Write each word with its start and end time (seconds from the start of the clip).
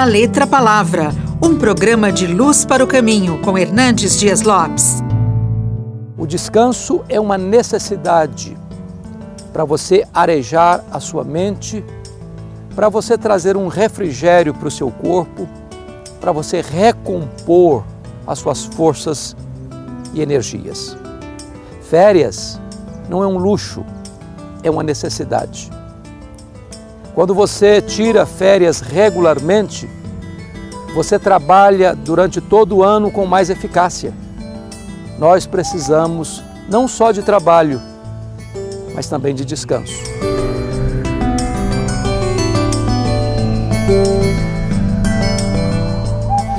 da 0.00 0.04
Letra 0.06 0.46
Palavra, 0.46 1.10
um 1.42 1.58
programa 1.58 2.10
de 2.10 2.26
luz 2.26 2.64
para 2.64 2.82
o 2.82 2.86
caminho 2.86 3.38
com 3.42 3.58
Hernandes 3.58 4.18
Dias 4.18 4.40
Lopes. 4.40 5.02
O 6.16 6.26
descanso 6.26 7.04
é 7.06 7.20
uma 7.20 7.36
necessidade 7.36 8.56
para 9.52 9.62
você 9.62 10.08
arejar 10.14 10.82
a 10.90 11.00
sua 11.00 11.22
mente, 11.22 11.84
para 12.74 12.88
você 12.88 13.18
trazer 13.18 13.58
um 13.58 13.68
refrigério 13.68 14.54
para 14.54 14.68
o 14.68 14.70
seu 14.70 14.90
corpo, 14.90 15.46
para 16.18 16.32
você 16.32 16.62
recompor 16.62 17.84
as 18.26 18.38
suas 18.38 18.64
forças 18.64 19.36
e 20.14 20.22
energias. 20.22 20.96
Férias 21.90 22.58
não 23.06 23.22
é 23.22 23.26
um 23.26 23.36
luxo, 23.36 23.84
é 24.62 24.70
uma 24.70 24.82
necessidade. 24.82 25.70
Quando 27.14 27.34
você 27.34 27.82
tira 27.82 28.24
férias 28.24 28.80
regularmente, 28.80 29.88
você 30.94 31.18
trabalha 31.18 31.94
durante 31.94 32.40
todo 32.40 32.76
o 32.76 32.84
ano 32.84 33.10
com 33.10 33.26
mais 33.26 33.50
eficácia. 33.50 34.12
Nós 35.18 35.46
precisamos 35.46 36.42
não 36.68 36.86
só 36.86 37.12
de 37.12 37.22
trabalho, 37.22 37.80
mas 38.94 39.08
também 39.08 39.34
de 39.34 39.44
descanso. 39.44 40.02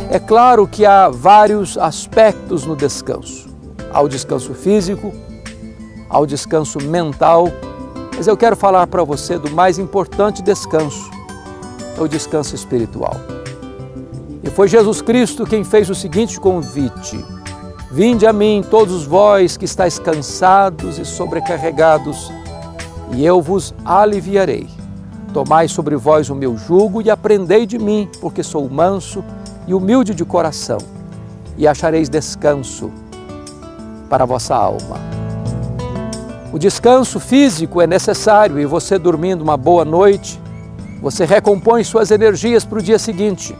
É 0.10 0.20
claro 0.20 0.68
que 0.68 0.86
há 0.86 1.08
vários 1.08 1.78
aspectos 1.78 2.66
no 2.66 2.76
descanso. 2.76 3.50
Há 3.94 4.02
o 4.02 4.10
descanso 4.10 4.54
físico, 4.54 5.14
há 6.10 6.20
o 6.20 6.26
descanso 6.26 6.80
mental, 6.84 7.48
mas 8.22 8.28
eu 8.28 8.38
quero 8.38 8.56
falar 8.56 8.86
para 8.86 9.04
você 9.04 9.40
do 9.40 9.50
mais 9.50 9.80
importante 9.80 10.44
descanso, 10.44 11.10
é 11.98 12.00
o 12.00 12.08
descanso 12.08 12.54
espiritual. 12.54 13.16
E 14.44 14.50
foi 14.52 14.68
Jesus 14.68 15.02
Cristo 15.02 15.44
quem 15.44 15.64
fez 15.64 15.90
o 15.90 15.96
seguinte 15.96 16.40
convite: 16.40 17.26
Vinde 17.90 18.28
a 18.28 18.32
mim, 18.32 18.64
todos 18.70 19.06
vós 19.06 19.58
que 19.58 19.66
estáis 19.66 19.98
cansados 19.98 21.00
e 21.00 21.04
sobrecarregados, 21.04 22.32
e 23.12 23.26
eu 23.26 23.42
vos 23.42 23.74
aliviarei. 23.84 24.70
Tomai 25.34 25.68
sobre 25.68 25.96
vós 25.96 26.30
o 26.30 26.36
meu 26.36 26.56
jugo 26.56 27.02
e 27.02 27.10
aprendei 27.10 27.66
de 27.66 27.80
mim, 27.80 28.08
porque 28.22 28.44
sou 28.44 28.70
manso 28.70 29.24
e 29.66 29.74
humilde 29.74 30.14
de 30.14 30.24
coração, 30.24 30.78
e 31.58 31.68
achareis 31.68 32.08
descanso 32.08 32.92
para 34.08 34.26
a 34.26 34.28
vossa 34.28 34.54
alma. 34.56 35.21
O 36.54 36.60
descanso 36.60 37.18
físico 37.18 37.82
é 37.82 37.88
necessário 37.88 38.60
e 38.60 38.66
você 38.66 39.00
dormindo 39.00 39.42
uma 39.42 39.56
boa 39.56 39.86
noite, 39.86 40.38
você 41.02 41.24
recompõe 41.24 41.84
suas 41.84 42.12
energias 42.12 42.66
para 42.66 42.80
o 42.80 42.82
dia 42.82 43.00
seguinte. 43.00 43.56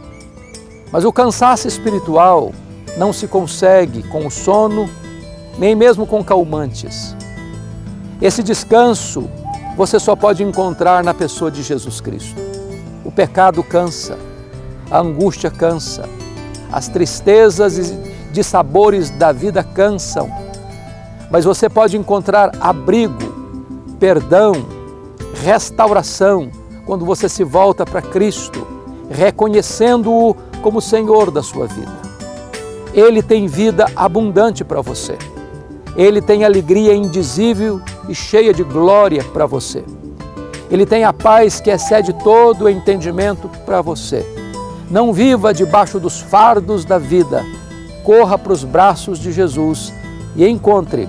Mas 0.92 1.04
o 1.06 1.12
cansaço 1.12 1.66
espiritual 1.66 2.52
não 2.98 3.10
se 3.10 3.26
consegue 3.26 4.02
com 4.02 4.26
o 4.26 4.30
sono, 4.30 4.90
nem 5.58 5.74
mesmo 5.74 6.06
com 6.06 6.22
calmantes. 6.22 7.16
Esse 8.20 8.42
descanso 8.42 9.28
você 9.74 9.98
só 9.98 10.14
pode 10.14 10.42
encontrar 10.42 11.02
na 11.02 11.14
pessoa 11.14 11.50
de 11.50 11.62
Jesus 11.62 11.98
Cristo. 11.98 12.40
O 13.04 13.10
pecado 13.10 13.62
cansa, 13.62 14.18
a 14.90 14.98
angústia 14.98 15.50
cansa, 15.50 16.06
as 16.70 16.88
tristezas 16.88 17.78
e 17.78 17.98
dissabores 18.32 19.08
da 19.08 19.32
vida 19.32 19.64
cansam, 19.64 20.30
mas 21.32 21.46
você 21.46 21.66
pode 21.66 21.96
encontrar 21.96 22.52
abrigo, 22.60 23.32
perdão, 23.98 24.52
restauração 25.42 26.50
quando 26.84 27.06
você 27.06 27.26
se 27.26 27.42
volta 27.42 27.86
para 27.86 28.02
Cristo, 28.02 28.66
reconhecendo-o 29.08 30.36
como 30.60 30.82
Senhor 30.82 31.30
da 31.30 31.42
sua 31.42 31.66
vida. 31.66 32.02
Ele 32.92 33.22
tem 33.22 33.46
vida 33.46 33.86
abundante 33.96 34.62
para 34.62 34.82
você. 34.82 35.16
Ele 35.96 36.20
tem 36.20 36.44
alegria 36.44 36.94
indizível 36.94 37.80
e 38.10 38.14
cheia 38.14 38.52
de 38.52 38.62
glória 38.62 39.24
para 39.24 39.46
você. 39.46 39.82
Ele 40.70 40.84
tem 40.84 41.02
a 41.02 41.14
paz 41.14 41.60
que 41.60 41.70
excede 41.70 42.12
todo 42.12 42.66
o 42.66 42.68
entendimento 42.68 43.48
para 43.64 43.80
você. 43.80 44.26
Não 44.90 45.14
viva 45.14 45.54
debaixo 45.54 45.98
dos 45.98 46.20
fardos 46.20 46.84
da 46.84 46.98
vida. 46.98 47.42
Corra 48.04 48.36
para 48.36 48.52
os 48.52 48.64
braços 48.64 49.18
de 49.18 49.32
Jesus 49.32 49.94
e 50.36 50.46
encontre 50.46 51.08